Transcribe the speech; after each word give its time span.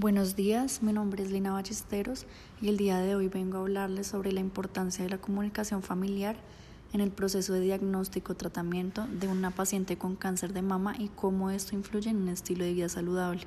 Buenos 0.00 0.34
días, 0.34 0.82
mi 0.82 0.94
nombre 0.94 1.22
es 1.22 1.30
Lina 1.30 1.52
Ballesteros 1.52 2.24
y 2.62 2.70
el 2.70 2.78
día 2.78 3.00
de 3.00 3.14
hoy 3.16 3.28
vengo 3.28 3.58
a 3.58 3.60
hablarles 3.60 4.06
sobre 4.06 4.32
la 4.32 4.40
importancia 4.40 5.04
de 5.04 5.10
la 5.10 5.18
comunicación 5.18 5.82
familiar 5.82 6.36
en 6.94 7.02
el 7.02 7.10
proceso 7.10 7.52
de 7.52 7.60
diagnóstico 7.60 8.34
tratamiento 8.34 9.06
de 9.08 9.28
una 9.28 9.50
paciente 9.50 9.98
con 9.98 10.16
cáncer 10.16 10.54
de 10.54 10.62
mama 10.62 10.94
y 10.98 11.08
cómo 11.08 11.50
esto 11.50 11.74
influye 11.74 12.08
en 12.08 12.16
un 12.16 12.30
estilo 12.30 12.64
de 12.64 12.72
vida 12.72 12.88
saludable. 12.88 13.42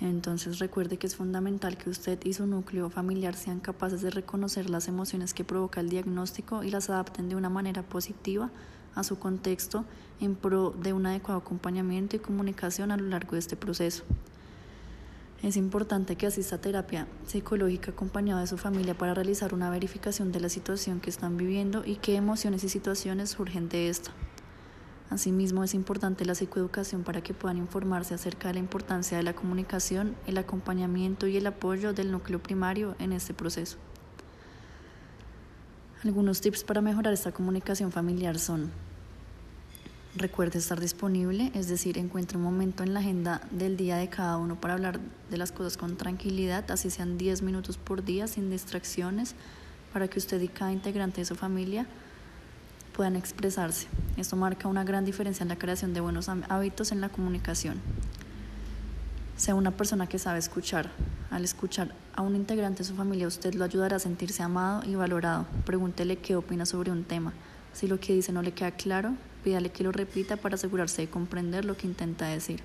Entonces 0.00 0.58
recuerde 0.58 0.96
que 0.96 1.06
es 1.06 1.16
fundamental 1.16 1.76
que 1.76 1.90
usted 1.90 2.18
y 2.24 2.32
su 2.32 2.46
núcleo 2.46 2.88
familiar 2.88 3.34
sean 3.34 3.60
capaces 3.60 4.00
de 4.00 4.08
reconocer 4.08 4.70
las 4.70 4.88
emociones 4.88 5.34
que 5.34 5.44
provoca 5.44 5.80
el 5.80 5.90
diagnóstico 5.90 6.64
y 6.64 6.70
las 6.70 6.88
adapten 6.88 7.28
de 7.28 7.36
una 7.36 7.50
manera 7.50 7.82
positiva 7.82 8.50
a 8.94 9.04
su 9.04 9.18
contexto 9.18 9.84
en 10.18 10.34
pro 10.34 10.70
de 10.70 10.94
un 10.94 11.04
adecuado 11.04 11.40
acompañamiento 11.40 12.16
y 12.16 12.20
comunicación 12.20 12.90
a 12.90 12.96
lo 12.96 13.04
largo 13.04 13.32
de 13.32 13.40
este 13.40 13.54
proceso. 13.54 14.04
Es 15.42 15.56
importante 15.56 16.16
que 16.16 16.26
asista 16.26 16.56
a 16.56 16.60
terapia 16.60 17.06
psicológica 17.26 17.90
acompañada 17.90 18.40
de 18.40 18.46
su 18.46 18.56
familia 18.56 18.96
para 18.96 19.12
realizar 19.12 19.52
una 19.52 19.68
verificación 19.68 20.32
de 20.32 20.40
la 20.40 20.48
situación 20.48 20.98
que 20.98 21.10
están 21.10 21.36
viviendo 21.36 21.84
y 21.84 21.96
qué 21.96 22.16
emociones 22.16 22.64
y 22.64 22.70
situaciones 22.70 23.30
surgen 23.30 23.68
de 23.68 23.90
esta. 23.90 24.12
Asimismo, 25.10 25.62
es 25.62 25.74
importante 25.74 26.24
la 26.24 26.34
psicoeducación 26.34 27.04
para 27.04 27.20
que 27.20 27.34
puedan 27.34 27.58
informarse 27.58 28.14
acerca 28.14 28.48
de 28.48 28.54
la 28.54 28.60
importancia 28.60 29.16
de 29.16 29.22
la 29.22 29.34
comunicación, 29.34 30.16
el 30.26 30.38
acompañamiento 30.38 31.26
y 31.26 31.36
el 31.36 31.46
apoyo 31.46 31.92
del 31.92 32.10
núcleo 32.10 32.42
primario 32.42 32.96
en 32.98 33.12
este 33.12 33.34
proceso. 33.34 33.76
Algunos 36.02 36.40
tips 36.40 36.64
para 36.64 36.80
mejorar 36.80 37.12
esta 37.12 37.32
comunicación 37.32 37.92
familiar 37.92 38.38
son 38.38 38.72
Recuerde 40.16 40.58
estar 40.58 40.80
disponible, 40.80 41.50
es 41.54 41.68
decir, 41.68 41.98
encuentre 41.98 42.38
un 42.38 42.44
momento 42.44 42.82
en 42.82 42.94
la 42.94 43.00
agenda 43.00 43.42
del 43.50 43.76
día 43.76 43.98
de 43.98 44.08
cada 44.08 44.38
uno 44.38 44.58
para 44.58 44.72
hablar 44.72 44.98
de 45.28 45.36
las 45.36 45.52
cosas 45.52 45.76
con 45.76 45.98
tranquilidad, 45.98 46.70
así 46.70 46.88
sean 46.88 47.18
10 47.18 47.42
minutos 47.42 47.76
por 47.76 48.02
día, 48.02 48.26
sin 48.26 48.48
distracciones, 48.48 49.34
para 49.92 50.08
que 50.08 50.18
usted 50.18 50.40
y 50.40 50.48
cada 50.48 50.72
integrante 50.72 51.20
de 51.20 51.26
su 51.26 51.34
familia 51.34 51.86
puedan 52.94 53.14
expresarse. 53.14 53.88
Esto 54.16 54.36
marca 54.36 54.68
una 54.68 54.84
gran 54.84 55.04
diferencia 55.04 55.42
en 55.42 55.50
la 55.50 55.58
creación 55.58 55.92
de 55.92 56.00
buenos 56.00 56.30
hábitos 56.30 56.92
en 56.92 57.02
la 57.02 57.10
comunicación. 57.10 57.76
Sea 59.36 59.54
una 59.54 59.72
persona 59.72 60.06
que 60.06 60.18
sabe 60.18 60.38
escuchar. 60.38 60.90
Al 61.30 61.44
escuchar 61.44 61.92
a 62.14 62.22
un 62.22 62.36
integrante 62.36 62.78
de 62.78 62.84
su 62.84 62.94
familia, 62.94 63.26
usted 63.26 63.52
lo 63.52 63.64
ayudará 63.64 63.96
a 63.96 63.98
sentirse 64.00 64.42
amado 64.42 64.82
y 64.88 64.94
valorado. 64.94 65.44
Pregúntele 65.66 66.16
qué 66.16 66.36
opina 66.36 66.64
sobre 66.64 66.90
un 66.90 67.04
tema. 67.04 67.34
Si 67.76 67.86
lo 67.86 68.00
que 68.00 68.14
dice 68.14 68.32
no 68.32 68.40
le 68.40 68.52
queda 68.52 68.70
claro, 68.70 69.12
pídale 69.44 69.70
que 69.70 69.84
lo 69.84 69.92
repita 69.92 70.38
para 70.38 70.54
asegurarse 70.54 71.02
de 71.02 71.10
comprender 71.10 71.66
lo 71.66 71.76
que 71.76 71.86
intenta 71.86 72.26
decir. 72.26 72.62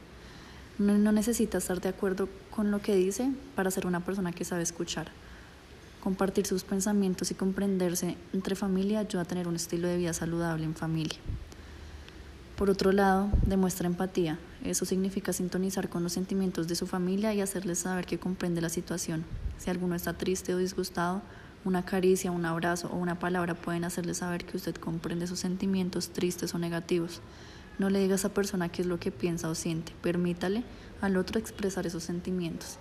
No, 0.80 1.12
necesita 1.12 1.58
estar 1.58 1.82
de 1.82 1.90
acuerdo 1.90 2.30
con 2.50 2.72
lo 2.72 2.82
que 2.82 2.96
dice 2.96 3.30
para 3.54 3.72
ser 3.72 3.86
una 3.86 4.00
persona 4.06 4.32
que 4.32 4.46
sabe 4.46 4.64
escuchar. 4.64 5.12
Compartir 6.02 6.48
sus 6.48 6.64
pensamientos 6.64 7.30
y 7.30 7.34
comprenderse 7.34 8.16
entre 8.32 8.56
familia 8.56 9.00
ayuda 9.00 9.24
a 9.24 9.26
tener 9.26 9.50
un 9.50 9.58
estilo 9.58 9.90
de 9.90 9.98
vida 9.98 10.14
saludable 10.14 10.64
en 10.64 10.76
familia. 10.76 11.20
Por 12.56 12.70
otro 12.70 12.94
lado, 12.94 13.28
demuestra 13.46 13.88
empatía. 13.88 14.40
Eso 14.64 14.86
significa 14.86 15.34
sintonizar 15.34 15.90
con 15.90 16.04
los 16.04 16.14
sentimientos 16.14 16.70
de 16.70 16.76
su 16.76 16.88
familia 16.88 17.34
y 17.34 17.42
hacerles 17.42 17.80
saber 17.80 18.06
que 18.06 18.18
comprende 18.18 18.62
la 18.62 18.70
situación. 18.70 19.26
Si 19.58 19.70
alguno 19.70 19.94
está 19.94 20.14
triste 20.14 20.56
o 20.56 20.58
disgustado, 20.58 21.22
una 21.64 21.86
caricia, 21.86 22.32
un 22.32 22.46
abrazo 22.46 22.90
o 22.92 22.96
una 22.96 23.20
palabra 23.20 23.54
pueden 23.54 23.84
hacerle 23.84 24.14
saber 24.14 24.46
que 24.46 24.58
usted 24.58 24.76
comprende 24.76 25.28
sus 25.28 25.40
sentimientos 25.40 26.10
tristes 26.10 26.56
o 26.56 26.58
negativos. 26.58 27.22
No 27.78 27.90
le 27.90 28.00
diga 28.00 28.14
a 28.14 28.16
esa 28.16 28.30
persona 28.30 28.70
qué 28.70 28.82
es 28.82 28.88
lo 28.88 29.00
que 29.00 29.12
piensa 29.12 29.50
o 29.50 29.56
siente. 29.56 29.94
Permítale 30.02 30.64
al 31.02 31.18
otro 31.18 31.40
expresar 31.40 31.86
esos 31.86 32.04
sentimientos. 32.04 32.78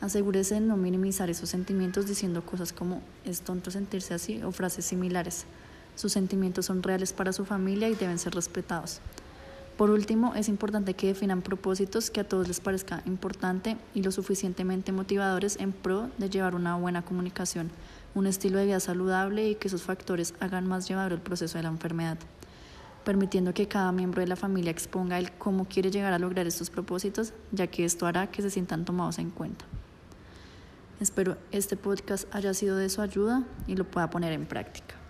Asegúrese 0.00 0.54
de 0.54 0.60
no 0.60 0.76
minimizar 0.76 1.30
esos 1.30 1.48
sentimientos 1.48 2.06
diciendo 2.06 2.44
cosas 2.44 2.72
como 2.72 3.00
es 3.24 3.40
tonto 3.40 3.70
sentirse 3.70 4.12
así 4.12 4.42
o 4.42 4.52
frases 4.52 4.84
similares. 4.84 5.46
Sus 5.96 6.12
sentimientos 6.12 6.66
son 6.66 6.82
reales 6.82 7.12
para 7.12 7.32
su 7.32 7.44
familia 7.44 7.88
y 7.88 7.94
deben 7.94 8.18
ser 8.18 8.34
respetados. 8.34 9.00
Por 9.76 9.90
último, 9.90 10.34
es 10.36 10.48
importante 10.48 10.94
que 10.94 11.08
definan 11.08 11.42
propósitos 11.42 12.08
que 12.10 12.20
a 12.20 12.28
todos 12.28 12.46
les 12.46 12.60
parezca 12.60 13.02
importante 13.06 13.76
y 13.92 14.02
lo 14.02 14.12
suficientemente 14.12 14.92
motivadores 14.92 15.56
en 15.58 15.72
pro 15.72 16.10
de 16.16 16.30
llevar 16.30 16.54
una 16.54 16.76
buena 16.76 17.02
comunicación, 17.02 17.72
un 18.14 18.28
estilo 18.28 18.58
de 18.58 18.66
vida 18.66 18.78
saludable 18.78 19.48
y 19.48 19.56
que 19.56 19.66
esos 19.66 19.82
factores 19.82 20.34
hagan 20.38 20.68
más 20.68 20.86
llevadero 20.86 21.16
el 21.16 21.20
proceso 21.20 21.58
de 21.58 21.64
la 21.64 21.70
enfermedad, 21.70 22.18
permitiendo 23.04 23.52
que 23.52 23.66
cada 23.66 23.90
miembro 23.90 24.20
de 24.20 24.28
la 24.28 24.36
familia 24.36 24.70
exponga 24.70 25.18
el 25.18 25.32
cómo 25.32 25.64
quiere 25.64 25.90
llegar 25.90 26.12
a 26.12 26.20
lograr 26.20 26.46
estos 26.46 26.70
propósitos, 26.70 27.32
ya 27.50 27.66
que 27.66 27.84
esto 27.84 28.06
hará 28.06 28.28
que 28.28 28.42
se 28.42 28.50
sientan 28.50 28.84
tomados 28.84 29.18
en 29.18 29.30
cuenta. 29.30 29.64
Espero 31.00 31.36
este 31.50 31.76
podcast 31.76 32.32
haya 32.32 32.54
sido 32.54 32.76
de 32.76 32.88
su 32.88 33.02
ayuda 33.02 33.42
y 33.66 33.74
lo 33.74 33.90
pueda 33.90 34.08
poner 34.08 34.32
en 34.32 34.46
práctica. 34.46 35.03